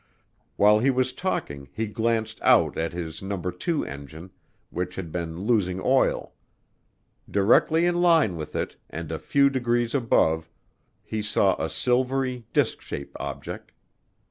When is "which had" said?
4.71-5.11